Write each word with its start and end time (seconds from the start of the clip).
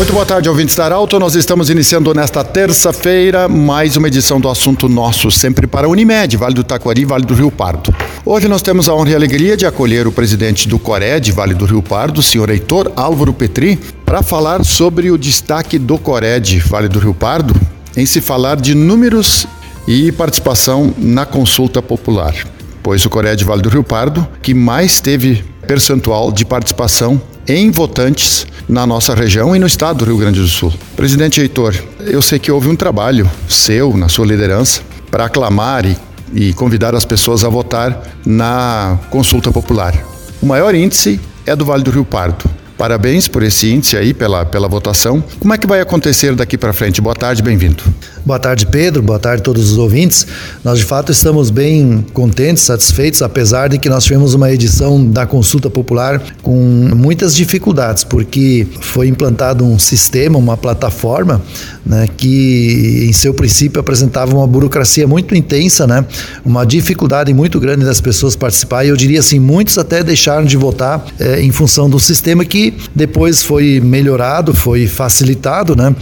Muito 0.00 0.14
boa 0.14 0.24
tarde, 0.24 0.48
ouvintes 0.48 0.74
da 0.74 0.86
Arauto. 0.86 1.18
Nós 1.18 1.34
estamos 1.34 1.68
iniciando 1.68 2.14
nesta 2.14 2.42
terça-feira 2.42 3.46
mais 3.46 3.98
uma 3.98 4.08
edição 4.08 4.40
do 4.40 4.48
Assunto 4.48 4.88
Nosso, 4.88 5.30
sempre 5.30 5.66
para 5.66 5.86
Unimed, 5.86 6.38
Vale 6.38 6.54
do 6.54 6.64
Taquari, 6.64 7.04
Vale 7.04 7.26
do 7.26 7.34
Rio 7.34 7.50
Pardo. 7.50 7.94
Hoje 8.24 8.48
nós 8.48 8.62
temos 8.62 8.88
a 8.88 8.94
honra 8.94 9.10
e 9.10 9.12
a 9.12 9.16
alegria 9.18 9.58
de 9.58 9.66
acolher 9.66 10.06
o 10.06 10.12
presidente 10.12 10.66
do 10.66 10.78
Cored, 10.78 11.30
Vale 11.32 11.52
do 11.52 11.66
Rio 11.66 11.82
Pardo, 11.82 12.22
senhor 12.22 12.48
Heitor 12.48 12.90
Álvaro 12.96 13.34
Petri, 13.34 13.78
para 14.06 14.22
falar 14.22 14.64
sobre 14.64 15.10
o 15.10 15.18
destaque 15.18 15.78
do 15.78 15.98
Cored, 15.98 16.60
Vale 16.60 16.88
do 16.88 16.98
Rio 16.98 17.12
Pardo, 17.12 17.54
em 17.94 18.06
se 18.06 18.22
falar 18.22 18.56
de 18.56 18.74
números 18.74 19.46
e 19.86 20.10
participação 20.12 20.94
na 20.96 21.26
consulta 21.26 21.82
popular. 21.82 22.34
Pois 22.82 23.04
o 23.04 23.10
Cored 23.10 23.44
Vale 23.44 23.60
do 23.60 23.68
Rio 23.68 23.84
Pardo, 23.84 24.26
que 24.40 24.54
mais 24.54 24.98
teve 24.98 25.44
percentual 25.66 26.32
de 26.32 26.46
participação 26.46 27.20
em 27.50 27.70
votantes 27.70 28.46
na 28.68 28.86
nossa 28.86 29.12
região 29.12 29.56
e 29.56 29.58
no 29.58 29.66
estado 29.66 29.98
do 29.98 30.04
Rio 30.04 30.16
Grande 30.16 30.40
do 30.40 30.46
Sul. 30.46 30.72
Presidente 30.94 31.40
Heitor, 31.40 31.74
eu 31.98 32.22
sei 32.22 32.38
que 32.38 32.52
houve 32.52 32.68
um 32.68 32.76
trabalho 32.76 33.28
seu, 33.48 33.96
na 33.96 34.08
sua 34.08 34.24
liderança, 34.24 34.82
para 35.10 35.24
aclamar 35.24 35.84
e, 35.84 35.96
e 36.32 36.52
convidar 36.52 36.94
as 36.94 37.04
pessoas 37.04 37.42
a 37.42 37.48
votar 37.48 38.00
na 38.24 38.98
consulta 39.10 39.50
popular. 39.50 39.94
O 40.40 40.46
maior 40.46 40.74
índice 40.76 41.20
é 41.44 41.56
do 41.56 41.64
Vale 41.64 41.82
do 41.82 41.90
Rio 41.90 42.04
Pardo. 42.04 42.48
Parabéns 42.80 43.28
por 43.28 43.42
esse 43.42 43.70
índice 43.70 43.94
aí, 43.94 44.14
pela, 44.14 44.46
pela 44.46 44.66
votação. 44.66 45.22
Como 45.38 45.52
é 45.52 45.58
que 45.58 45.66
vai 45.66 45.82
acontecer 45.82 46.34
daqui 46.34 46.56
para 46.56 46.72
frente? 46.72 46.98
Boa 46.98 47.14
tarde, 47.14 47.42
bem-vindo. 47.42 47.84
Boa 48.24 48.38
tarde, 48.38 48.64
Pedro. 48.64 49.02
Boa 49.02 49.18
tarde 49.18 49.40
a 49.40 49.44
todos 49.44 49.70
os 49.70 49.76
ouvintes. 49.76 50.26
Nós, 50.64 50.78
de 50.78 50.84
fato, 50.86 51.12
estamos 51.12 51.50
bem 51.50 52.04
contentes, 52.14 52.62
satisfeitos, 52.62 53.20
apesar 53.20 53.68
de 53.68 53.78
que 53.78 53.88
nós 53.88 54.04
tivemos 54.04 54.32
uma 54.32 54.50
edição 54.50 55.04
da 55.04 55.26
consulta 55.26 55.68
popular 55.68 56.22
com 56.40 56.54
muitas 56.94 57.34
dificuldades, 57.34 58.02
porque 58.02 58.66
foi 58.80 59.08
implantado 59.08 59.62
um 59.62 59.78
sistema, 59.78 60.38
uma 60.38 60.56
plataforma, 60.56 61.42
né, 61.84 62.08
que 62.16 63.06
em 63.08 63.12
seu 63.12 63.34
princípio 63.34 63.78
apresentava 63.78 64.34
uma 64.34 64.46
burocracia 64.46 65.06
muito 65.06 65.34
intensa, 65.34 65.86
né, 65.86 66.04
uma 66.44 66.64
dificuldade 66.64 67.32
muito 67.34 67.60
grande 67.60 67.84
das 67.84 68.00
pessoas 68.00 68.36
participar. 68.36 68.84
E 68.84 68.88
eu 68.88 68.96
diria 68.96 69.20
assim, 69.20 69.38
muitos 69.38 69.76
até 69.76 70.02
deixaram 70.02 70.46
de 70.46 70.56
votar 70.56 71.04
eh, 71.18 71.42
em 71.42 71.50
função 71.50 71.90
do 71.90 72.00
sistema 72.00 72.44
que 72.44 72.69
depois 72.94 73.42
foi 73.42 73.80
melhorado, 73.80 74.54
foi 74.54 74.86
facilitado, 74.86 75.74
né? 75.76 75.94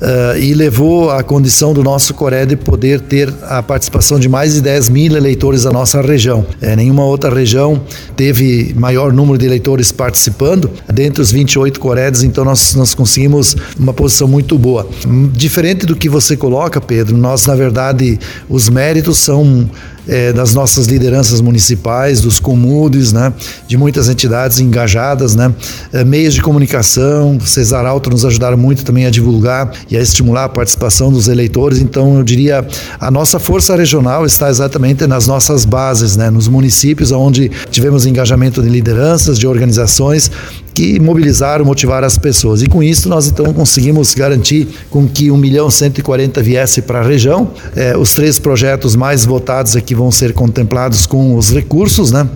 Uh, 0.00 0.38
e 0.38 0.54
levou 0.54 1.10
à 1.10 1.22
condição 1.22 1.72
do 1.72 1.82
nosso 1.82 2.14
Coré 2.14 2.46
de 2.46 2.56
poder 2.56 3.00
ter 3.00 3.32
a 3.42 3.62
participação 3.62 4.18
de 4.18 4.28
mais 4.28 4.54
de 4.54 4.60
10 4.60 4.88
mil 4.88 5.16
eleitores 5.16 5.64
da 5.64 5.70
nossa 5.70 6.00
região. 6.00 6.46
É, 6.60 6.74
nenhuma 6.74 7.04
outra 7.04 7.34
região 7.34 7.80
teve 8.16 8.74
maior 8.76 9.12
número 9.12 9.38
de 9.38 9.46
eleitores 9.46 9.92
participando, 9.92 10.70
dentre 10.92 11.22
os 11.22 11.30
28 11.30 11.78
Coredes, 11.80 12.22
então 12.22 12.44
nós, 12.44 12.74
nós 12.74 12.94
conseguimos 12.94 13.56
uma 13.78 13.92
posição 13.92 14.28
muito 14.28 14.58
boa. 14.58 14.88
Diferente 15.32 15.86
do 15.86 15.96
que 15.96 16.08
você 16.08 16.36
coloca, 16.36 16.80
Pedro, 16.80 17.16
nós, 17.16 17.46
na 17.46 17.54
verdade, 17.54 18.18
os 18.48 18.68
méritos 18.68 19.18
são 19.18 19.68
é, 20.08 20.32
das 20.32 20.54
nossas 20.54 20.86
lideranças 20.86 21.40
municipais, 21.40 22.20
dos 22.20 22.40
comudes, 22.40 23.12
né, 23.12 23.32
de 23.68 23.76
muitas 23.76 24.08
entidades 24.08 24.58
engajadas, 24.58 25.36
né, 25.36 25.54
é, 25.92 26.02
meios 26.02 26.34
de 26.34 26.40
comunicação, 26.40 27.38
Cesar 27.40 27.84
Alto 27.84 28.08
nos 28.08 28.24
ajudaram 28.24 28.56
muito 28.56 28.84
também 28.84 29.04
a 29.04 29.10
divulgar 29.10 29.70
e 29.90 29.96
a 29.96 30.00
estimular 30.00 30.44
a 30.44 30.48
participação 30.48 31.10
dos 31.10 31.28
eleitores. 31.28 31.80
Então, 31.80 32.18
eu 32.18 32.22
diria, 32.22 32.66
a 33.00 33.10
nossa 33.10 33.38
força 33.38 33.76
regional 33.76 34.26
está 34.26 34.48
exatamente 34.48 35.06
nas 35.06 35.26
nossas 35.26 35.64
bases, 35.64 36.16
né, 36.16 36.30
nos 36.30 36.48
municípios 36.48 37.12
onde 37.12 37.50
tivemos 37.70 38.06
engajamento 38.06 38.62
de 38.62 38.68
lideranças, 38.68 39.38
de 39.38 39.46
organizações 39.46 40.30
que 40.74 41.00
mobilizaram, 41.00 41.64
motivaram 41.64 42.06
as 42.06 42.16
pessoas. 42.16 42.62
E 42.62 42.68
com 42.68 42.82
isso 42.82 43.08
nós 43.08 43.26
então 43.26 43.52
conseguimos 43.52 44.14
garantir 44.14 44.68
com 44.90 45.08
que 45.08 45.30
1 45.30 45.36
milhão 45.36 45.70
140 45.70 46.40
viesse 46.42 46.82
para 46.82 47.00
a 47.00 47.02
região. 47.02 47.50
É, 47.74 47.96
os 47.96 48.14
três 48.14 48.38
projetos 48.38 48.94
mais 48.94 49.24
votados 49.24 49.74
aqui 49.74 49.94
vão 49.94 50.12
ser 50.12 50.32
contemplados 50.32 51.04
com 51.04 51.34
os 51.34 51.50
recursos, 51.52 52.12
né? 52.12 52.28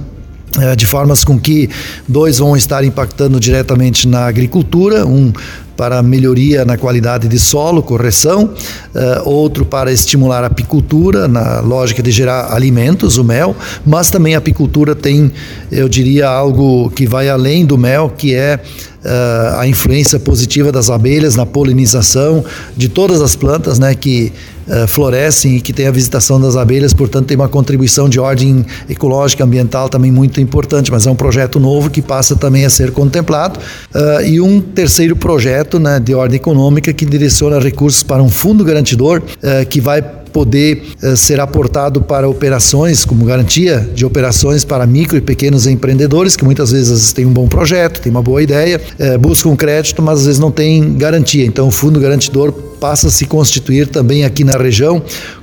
É, 0.60 0.76
de 0.76 0.84
formas 0.84 1.24
com 1.24 1.40
que 1.40 1.70
dois 2.06 2.38
vão 2.38 2.54
estar 2.54 2.84
impactando 2.84 3.40
diretamente 3.40 4.06
na 4.06 4.26
agricultura, 4.26 5.06
um 5.06 5.32
para 5.76 6.02
melhoria 6.02 6.64
na 6.64 6.76
qualidade 6.76 7.26
de 7.26 7.38
solo, 7.38 7.82
correção, 7.82 8.44
uh, 8.94 9.28
outro 9.28 9.64
para 9.64 9.90
estimular 9.90 10.44
a 10.44 10.48
apicultura, 10.48 11.26
na 11.26 11.60
lógica 11.60 12.02
de 12.02 12.10
gerar 12.10 12.52
alimentos, 12.52 13.16
o 13.16 13.24
mel, 13.24 13.56
mas 13.84 14.10
também 14.10 14.34
a 14.34 14.38
apicultura 14.38 14.94
tem, 14.94 15.32
eu 15.70 15.88
diria, 15.88 16.28
algo 16.28 16.90
que 16.90 17.06
vai 17.06 17.28
além 17.28 17.64
do 17.64 17.78
mel, 17.78 18.12
que 18.16 18.34
é 18.34 18.60
uh, 19.04 19.58
a 19.58 19.66
influência 19.66 20.20
positiva 20.20 20.70
das 20.70 20.90
abelhas 20.90 21.34
na 21.34 21.46
polinização 21.46 22.44
de 22.76 22.88
todas 22.88 23.20
as 23.20 23.34
plantas 23.34 23.78
né, 23.78 23.94
que 23.94 24.32
uh, 24.66 24.86
florescem 24.86 25.56
e 25.56 25.60
que 25.60 25.72
tem 25.72 25.86
a 25.86 25.90
visitação 25.90 26.40
das 26.40 26.56
abelhas, 26.56 26.92
portanto, 26.92 27.26
tem 27.26 27.36
uma 27.36 27.48
contribuição 27.48 28.08
de 28.08 28.18
ordem 28.18 28.64
ecológica, 28.88 29.44
ambiental 29.44 29.88
também 29.88 30.10
muito 30.10 30.40
importante, 30.40 30.90
mas 30.90 31.06
é 31.06 31.10
um 31.10 31.14
projeto 31.14 31.58
novo 31.60 31.90
que 31.90 32.02
passa 32.02 32.36
também 32.36 32.64
a 32.64 32.70
ser 32.70 32.90
contemplado. 32.92 33.58
Uh, 33.94 34.22
e 34.24 34.40
um 34.40 34.60
terceiro 34.60 35.16
projeto 35.16 35.78
né, 35.78 36.00
de 36.00 36.14
ordem 36.14 36.36
econômica 36.36 36.92
que 36.92 37.04
direciona 37.04 37.58
recursos 37.58 38.02
para 38.02 38.22
um 38.22 38.30
fundo 38.30 38.64
garantidor 38.64 39.22
que 39.68 39.80
vai 39.80 40.02
poder 40.32 40.82
uh, 41.02 41.16
ser 41.16 41.40
aportado 41.40 42.00
para 42.00 42.28
operações, 42.28 43.04
como 43.04 43.24
garantia 43.24 43.88
de 43.94 44.04
operações 44.04 44.64
para 44.64 44.86
micro 44.86 45.16
e 45.16 45.20
pequenos 45.20 45.66
empreendedores, 45.66 46.36
que 46.36 46.44
muitas 46.44 46.70
vezes 46.70 47.12
têm 47.12 47.26
um 47.26 47.32
bom 47.32 47.46
projeto, 47.46 48.00
têm 48.00 48.10
uma 48.10 48.22
boa 48.22 48.42
ideia, 48.42 48.80
uh, 48.98 49.18
buscam 49.18 49.54
crédito, 49.54 50.02
mas 50.02 50.20
às 50.20 50.26
vezes 50.26 50.40
não 50.40 50.50
têm 50.50 50.94
garantia. 50.94 51.44
Então, 51.44 51.68
o 51.68 51.70
fundo 51.70 52.00
garantidor 52.00 52.52
passa 52.82 53.06
a 53.06 53.10
se 53.10 53.26
constituir 53.26 53.86
também 53.86 54.24
aqui 54.24 54.42
na 54.42 54.56
região 54.56 55.00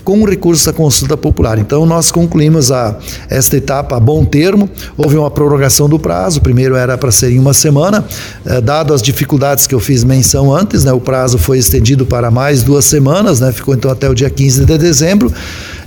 com 0.10 0.24
o 0.24 0.26
recurso 0.26 0.66
da 0.66 0.74
consulta 0.74 1.16
popular. 1.16 1.60
Então, 1.60 1.86
nós 1.86 2.10
concluímos 2.10 2.72
a, 2.72 2.98
esta 3.30 3.56
etapa 3.56 3.96
a 3.96 4.00
bom 4.00 4.26
termo. 4.26 4.68
Houve 4.98 5.16
uma 5.16 5.30
prorrogação 5.30 5.88
do 5.88 6.00
prazo, 6.00 6.40
o 6.40 6.42
primeiro 6.42 6.76
era 6.76 6.98
para 6.98 7.12
ser 7.12 7.32
em 7.32 7.38
uma 7.38 7.54
semana, 7.54 8.04
eh, 8.44 8.60
dado 8.60 8.92
as 8.92 9.04
dificuldades 9.04 9.68
que 9.68 9.76
eu 9.76 9.80
fiz 9.80 10.04
menção 10.04 10.52
antes, 10.52 10.84
né, 10.84 10.92
o 10.92 11.00
prazo 11.00 11.38
foi 11.38 11.60
estendido 11.60 12.08
para 12.08 12.32
mais 12.32 12.64
duas 12.64 12.86
semanas, 12.86 13.40
né, 13.40 13.52
ficou 13.52 13.76
então 13.76 13.92
até 13.92 14.10
o 14.10 14.16
dia 14.16 14.32
15 14.32 14.66
de 14.66 14.78
dezembro 14.80 15.32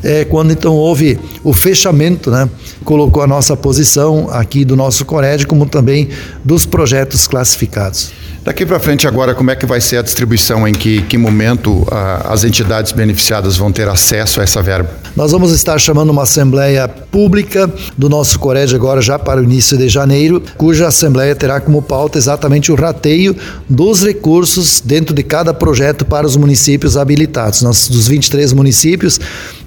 é, 0.04 0.24
quando 0.24 0.52
então 0.52 0.74
houve 0.74 1.18
o 1.42 1.52
fechamento, 1.52 2.30
né, 2.30 2.48
colocou 2.84 3.24
a 3.24 3.26
nossa 3.26 3.56
posição 3.56 4.28
aqui 4.30 4.64
do 4.64 4.76
nosso 4.76 5.04
Cored, 5.04 5.48
como 5.48 5.66
também 5.66 6.08
dos 6.44 6.64
projetos 6.64 7.26
classificados. 7.26 8.12
Daqui 8.44 8.66
para 8.66 8.80
frente 8.80 9.06
agora, 9.06 9.36
como 9.36 9.52
é 9.52 9.56
que 9.56 9.64
vai 9.64 9.80
ser 9.80 9.98
a 9.98 10.02
distribuição? 10.02 10.66
Em 10.66 10.72
que, 10.72 11.00
que 11.02 11.16
momento 11.16 11.86
ah, 11.92 12.26
as 12.28 12.42
entidades 12.42 12.90
beneficiadas 12.90 13.56
vão 13.56 13.70
ter 13.70 13.86
acesso 13.88 14.40
a 14.40 14.42
essa 14.42 14.60
verba? 14.60 14.90
Nós 15.14 15.30
vamos 15.30 15.52
estar 15.52 15.78
chamando 15.78 16.10
uma 16.10 16.24
assembleia 16.24 16.88
pública 16.88 17.72
do 17.96 18.08
nosso 18.08 18.40
Cored 18.40 18.74
agora 18.74 19.00
já 19.00 19.16
para 19.16 19.40
o 19.40 19.44
início 19.44 19.78
de 19.78 19.88
janeiro, 19.88 20.42
cuja 20.56 20.88
assembleia 20.88 21.36
terá 21.36 21.60
como 21.60 21.80
pauta 21.80 22.18
exatamente 22.18 22.72
o 22.72 22.74
rateio 22.74 23.36
dos 23.68 24.02
recursos 24.02 24.82
dentro 24.84 25.14
de 25.14 25.22
cada 25.22 25.54
projeto 25.54 26.04
para 26.04 26.26
os 26.26 26.36
municípios 26.36 26.96
habilitados. 26.96 27.62
Nós, 27.62 27.88
dos 27.88 28.08
23 28.08 28.52
municípios, 28.52 29.20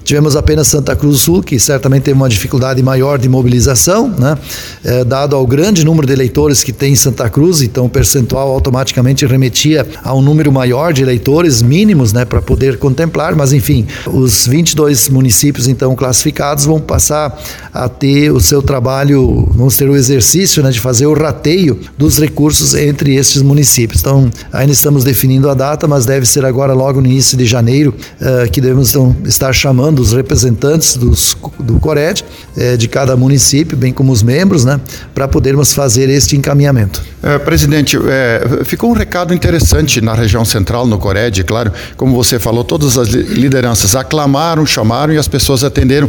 Tivemos 0.06 0.36
apenas 0.36 0.68
Santa 0.68 0.94
Cruz 0.94 1.16
do 1.16 1.18
Sul, 1.18 1.42
que 1.42 1.58
certamente 1.58 2.04
teve 2.04 2.16
uma 2.16 2.28
dificuldade 2.28 2.80
maior 2.80 3.18
de 3.18 3.28
mobilização, 3.28 4.08
né? 4.08 4.38
É, 4.84 5.02
dado 5.02 5.34
ao 5.34 5.44
grande 5.44 5.84
número 5.84 6.06
de 6.06 6.12
eleitores 6.12 6.62
que 6.62 6.72
tem 6.72 6.92
em 6.92 6.96
Santa 6.96 7.28
Cruz, 7.28 7.60
então 7.60 7.86
o 7.86 7.90
percentual 7.90 8.52
automaticamente 8.52 9.26
remetia 9.26 9.84
a 10.04 10.14
um 10.14 10.22
número 10.22 10.52
maior 10.52 10.92
de 10.92 11.02
eleitores 11.02 11.60
mínimos 11.60 12.12
né, 12.12 12.24
para 12.24 12.40
poder 12.40 12.78
contemplar, 12.78 13.34
mas 13.34 13.52
enfim, 13.52 13.84
os 14.06 14.46
22 14.46 15.08
municípios 15.08 15.66
então 15.66 15.96
classificados 15.96 16.64
vão 16.64 16.78
passar 16.80 17.36
a 17.74 17.88
ter 17.88 18.30
o 18.30 18.38
seu 18.38 18.62
trabalho, 18.62 19.48
vamos 19.56 19.76
ter 19.76 19.90
o 19.90 19.96
exercício 19.96 20.62
né, 20.62 20.70
de 20.70 20.78
fazer 20.78 21.06
o 21.06 21.14
rateio 21.14 21.80
dos 21.98 22.16
recursos 22.18 22.76
entre 22.76 23.16
estes 23.16 23.42
municípios. 23.42 24.02
Então, 24.02 24.30
ainda 24.52 24.72
estamos 24.72 25.02
definindo 25.02 25.50
a 25.50 25.54
data, 25.54 25.88
mas 25.88 26.06
deve 26.06 26.26
ser 26.26 26.44
agora 26.44 26.72
logo 26.72 27.00
no 27.00 27.08
início 27.08 27.36
de 27.36 27.44
janeiro 27.44 27.92
uh, 28.20 28.48
que 28.52 28.60
devemos 28.60 28.90
então, 28.90 29.16
estar 29.24 29.52
chamando 29.52 29.95
dos 29.96 30.12
representantes 30.12 30.96
dos, 30.96 31.36
do 31.58 31.80
Cored, 31.80 32.24
é, 32.56 32.76
de 32.76 32.86
cada 32.86 33.16
município, 33.16 33.76
bem 33.76 33.92
como 33.92 34.12
os 34.12 34.22
membros, 34.22 34.64
né, 34.64 34.80
para 35.14 35.26
podermos 35.26 35.72
fazer 35.72 36.08
este 36.08 36.36
encaminhamento. 36.36 37.02
É, 37.22 37.38
presidente, 37.38 37.98
é, 38.08 38.62
ficou 38.64 38.90
um 38.90 38.92
recado 38.92 39.34
interessante 39.34 40.00
na 40.00 40.14
região 40.14 40.44
central, 40.44 40.86
no 40.86 40.98
Cored, 40.98 41.42
claro, 41.42 41.72
como 41.96 42.14
você 42.14 42.38
falou, 42.38 42.62
todas 42.62 42.96
as 42.96 43.08
lideranças 43.08 43.96
aclamaram, 43.96 44.64
chamaram 44.64 45.12
e 45.12 45.18
as 45.18 45.26
pessoas 45.26 45.64
atenderam 45.64 46.08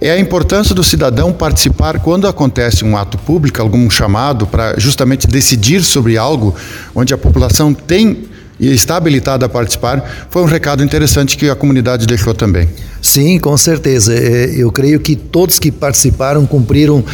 é 0.00 0.10
a 0.10 0.18
importância 0.18 0.74
do 0.74 0.82
cidadão 0.82 1.30
participar 1.30 2.00
quando 2.00 2.26
acontece 2.26 2.84
um 2.86 2.96
ato 2.96 3.18
público, 3.18 3.60
algum 3.60 3.90
chamado 3.90 4.46
para 4.46 4.80
justamente 4.80 5.26
decidir 5.26 5.84
sobre 5.84 6.16
algo 6.16 6.54
onde 6.94 7.12
a 7.12 7.18
população 7.18 7.74
tem 7.74 8.24
e 8.58 8.72
está 8.72 8.96
habilitada 8.96 9.46
a 9.46 9.48
participar, 9.48 10.26
foi 10.28 10.42
um 10.42 10.46
recado 10.46 10.84
interessante 10.84 11.36
que 11.36 11.48
a 11.48 11.56
comunidade 11.56 12.06
deixou 12.06 12.34
também. 12.34 12.68
Sim, 13.02 13.38
com 13.38 13.56
certeza. 13.56 14.14
É, 14.14 14.54
eu 14.56 14.70
creio 14.70 15.00
que 15.00 15.16
todos 15.16 15.58
que 15.58 15.70
participaram 15.70 16.46
cumpriram 16.46 17.04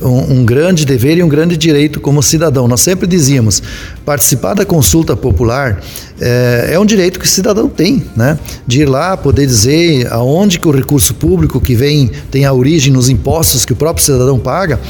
um, 0.00 0.40
um, 0.40 0.44
grande 0.44 0.84
dever 0.84 1.16
e 1.16 1.22
um 1.22 1.28
grande 1.28 1.56
direito 1.56 2.00
como 2.00 2.22
cidadão. 2.22 2.68
Nós 2.68 2.80
sempre 2.80 3.06
dizíamos, 3.06 3.62
participar 4.04 4.54
da 4.54 4.64
consulta 4.64 5.16
popular 5.16 5.82
é, 6.20 6.70
é, 6.72 6.78
um 6.78 6.84
direito 6.84 7.18
que 7.18 7.26
o 7.26 7.28
cidadão 7.28 7.68
tem, 7.68 8.04
né? 8.16 8.38
De 8.66 8.82
ir 8.82 8.88
lá, 8.88 9.16
poder 9.16 9.46
dizer 9.46 10.12
aonde 10.12 10.58
que 10.58 10.68
o 10.68 10.70
recurso 10.70 11.14
público 11.14 11.60
que 11.60 11.74
vem 11.74 12.10
tem 12.30 12.44
a 12.44 12.52
origem 12.52 12.92
nos 12.92 13.08
impostos 13.08 13.64
que 13.64 13.72
o 13.72 13.76
próprio 13.76 14.04
cidadão 14.04 14.38
paga, 14.38 14.80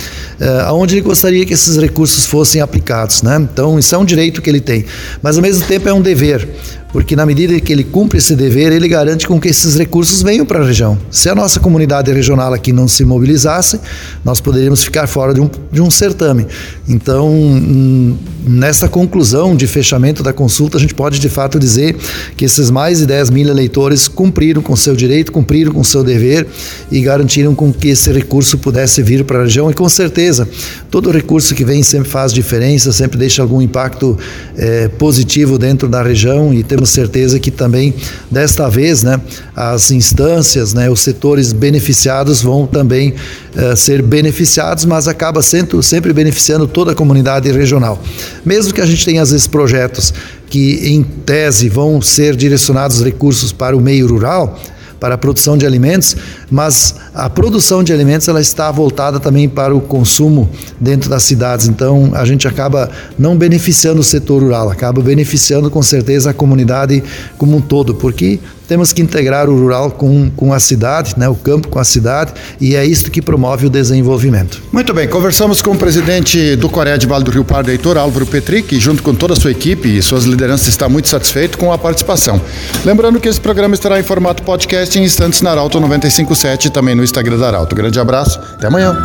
é, 0.40 0.60
aonde 0.62 0.94
ele 0.94 1.02
gostaria 1.02 1.44
que 1.44 1.54
esses 1.54 1.76
recursos 1.76 2.26
fossem 2.26 2.60
aplicados, 2.60 3.22
né? 3.22 3.36
Então 3.52 3.78
isso 3.78 3.94
é 3.94 3.98
um 3.98 4.04
direito 4.04 4.42
que 4.42 4.50
ele 4.50 4.60
tem, 4.60 4.84
mas 5.22 5.36
ao 5.36 5.42
mesmo 5.42 5.66
tempo 5.66 5.88
é 5.88 5.92
um 5.92 6.00
dever 6.00 6.48
porque 6.96 7.14
na 7.14 7.26
medida 7.26 7.60
que 7.60 7.70
ele 7.70 7.84
cumpre 7.84 8.16
esse 8.16 8.34
dever, 8.34 8.72
ele 8.72 8.88
garante 8.88 9.28
com 9.28 9.38
que 9.38 9.48
esses 9.48 9.76
recursos 9.76 10.22
venham 10.22 10.46
para 10.46 10.62
a 10.62 10.66
região. 10.66 10.96
Se 11.10 11.28
a 11.28 11.34
nossa 11.34 11.60
comunidade 11.60 12.10
regional 12.10 12.54
aqui 12.54 12.72
não 12.72 12.88
se 12.88 13.04
mobilizasse, 13.04 13.78
nós 14.24 14.40
poderíamos 14.40 14.82
ficar 14.82 15.06
fora 15.06 15.34
de 15.34 15.40
um, 15.42 15.50
de 15.70 15.82
um 15.82 15.90
certame. 15.90 16.46
Então, 16.88 17.28
hum, 17.30 18.16
nessa 18.46 18.88
conclusão 18.88 19.54
de 19.54 19.66
fechamento 19.66 20.22
da 20.22 20.32
consulta, 20.32 20.78
a 20.78 20.80
gente 20.80 20.94
pode 20.94 21.20
de 21.20 21.28
fato 21.28 21.58
dizer 21.58 21.94
que 22.34 22.46
esses 22.46 22.70
mais 22.70 23.00
de 23.00 23.06
10 23.06 23.28
mil 23.28 23.46
eleitores 23.46 24.08
cumpriram 24.08 24.62
com 24.62 24.74
seu 24.74 24.96
direito, 24.96 25.32
cumpriram 25.32 25.72
com 25.72 25.84
seu 25.84 26.02
dever 26.02 26.46
e 26.90 27.02
garantiram 27.02 27.54
com 27.54 27.70
que 27.74 27.88
esse 27.88 28.10
recurso 28.10 28.56
pudesse 28.56 29.02
vir 29.02 29.22
para 29.24 29.40
a 29.40 29.42
região. 29.42 29.70
E 29.70 29.74
com 29.74 29.86
certeza, 29.86 30.48
todo 30.90 31.10
recurso 31.10 31.54
que 31.54 31.62
vem 31.62 31.82
sempre 31.82 32.08
faz 32.08 32.32
diferença, 32.32 32.90
sempre 32.90 33.18
deixa 33.18 33.42
algum 33.42 33.60
impacto 33.60 34.16
é, 34.56 34.88
positivo 34.88 35.58
dentro 35.58 35.88
da 35.88 36.02
região 36.02 36.54
e 36.54 36.62
temos 36.62 36.85
certeza 36.86 37.38
que 37.38 37.50
também 37.50 37.94
desta 38.30 38.68
vez, 38.68 39.02
né, 39.02 39.20
as 39.54 39.90
instâncias, 39.90 40.74
né, 40.74 40.88
os 40.90 41.00
setores 41.00 41.52
beneficiados 41.52 42.42
vão 42.42 42.66
também 42.66 43.14
uh, 43.54 43.76
ser 43.76 44.02
beneficiados, 44.02 44.84
mas 44.84 45.08
acaba 45.08 45.42
sendo, 45.42 45.82
sempre 45.82 46.12
beneficiando 46.12 46.66
toda 46.66 46.92
a 46.92 46.94
comunidade 46.94 47.50
regional. 47.50 48.00
Mesmo 48.44 48.72
que 48.72 48.80
a 48.80 48.86
gente 48.86 49.04
tenha 49.04 49.22
às 49.22 49.30
vezes 49.30 49.46
projetos 49.46 50.12
que 50.48 50.88
em 50.88 51.02
tese 51.02 51.68
vão 51.68 52.00
ser 52.00 52.36
direcionados 52.36 53.02
recursos 53.02 53.52
para 53.52 53.76
o 53.76 53.80
meio 53.80 54.06
rural, 54.06 54.58
para 55.00 55.14
a 55.14 55.18
produção 55.18 55.58
de 55.58 55.66
alimentos, 55.66 56.16
mas 56.50 56.94
a 57.14 57.28
produção 57.28 57.82
de 57.82 57.92
alimentos 57.92 58.28
ela 58.28 58.40
está 58.40 58.70
voltada 58.70 59.18
também 59.18 59.48
para 59.48 59.74
o 59.74 59.80
consumo 59.80 60.48
dentro 60.80 61.10
das 61.10 61.22
cidades. 61.22 61.68
Então 61.68 62.12
a 62.14 62.24
gente 62.24 62.46
acaba 62.46 62.90
não 63.18 63.36
beneficiando 63.36 64.00
o 64.00 64.04
setor 64.04 64.42
rural, 64.42 64.70
acaba 64.70 65.00
beneficiando 65.00 65.70
com 65.70 65.82
certeza 65.82 66.30
a 66.30 66.34
comunidade 66.34 67.02
como 67.36 67.56
um 67.56 67.60
todo, 67.60 67.94
porque 67.94 68.38
temos 68.68 68.92
que 68.92 69.00
integrar 69.00 69.48
o 69.48 69.58
rural 69.58 69.90
com, 69.90 70.30
com 70.30 70.52
a 70.52 70.58
cidade, 70.58 71.14
né, 71.16 71.28
o 71.28 71.34
campo 71.34 71.68
com 71.68 71.78
a 71.78 71.84
cidade, 71.84 72.32
e 72.60 72.74
é 72.74 72.84
isso 72.84 73.10
que 73.10 73.22
promove 73.22 73.66
o 73.66 73.70
desenvolvimento. 73.70 74.60
Muito 74.72 74.92
bem, 74.92 75.08
conversamos 75.08 75.62
com 75.62 75.70
o 75.70 75.76
presidente 75.76 76.56
do 76.56 76.68
Coreia 76.68 76.98
de 76.98 77.06
Vale 77.06 77.24
do 77.24 77.30
Rio 77.30 77.44
Pardo, 77.44 77.70
Heitor 77.70 77.96
Álvaro 77.96 78.26
Petri, 78.26 78.62
que 78.62 78.78
junto 78.78 79.02
com 79.02 79.14
toda 79.14 79.34
a 79.34 79.36
sua 79.36 79.50
equipe 79.50 79.96
e 79.96 80.02
suas 80.02 80.24
lideranças 80.24 80.68
está 80.68 80.88
muito 80.88 81.08
satisfeito 81.08 81.58
com 81.58 81.72
a 81.72 81.78
participação. 81.78 82.40
Lembrando 82.84 83.20
que 83.20 83.28
esse 83.28 83.40
programa 83.40 83.74
estará 83.74 84.00
em 84.00 84.02
formato 84.02 84.42
podcast 84.42 84.98
em 84.98 85.04
instantes 85.04 85.42
na 85.42 85.52
Arauto 85.52 85.78
95 85.78 86.34
7 86.36 86.70
também 86.70 86.94
no 86.94 87.02
Instagram 87.02 87.38
da 87.38 87.48
Arauto. 87.48 87.74
Grande 87.74 87.98
abraço, 87.98 88.38
até 88.54 88.66
amanhã. 88.66 88.96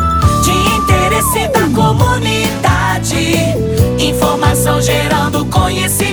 De 0.44 0.50
interesse 0.50 1.48
da 1.48 1.68
comunidade, 1.74 3.36
informação 3.98 4.80
gerando 4.80 5.44
conhecimento. 5.46 6.11